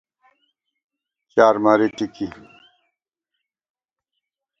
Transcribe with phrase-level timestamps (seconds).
[1.31, 2.27] چارماری ٹِکی